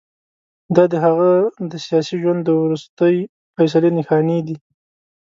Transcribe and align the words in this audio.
دا 0.75 0.83
د 0.93 0.95
هغه 1.05 1.31
د 1.71 1.73
سیاسي 1.85 2.15
ژوند 2.21 2.41
د 2.43 2.49
وروستۍ 2.63 3.15
فیصلې 3.55 3.89
نښانې 3.97 4.39
دي. 4.47 4.57